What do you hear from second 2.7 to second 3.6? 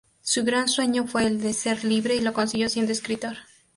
escritor.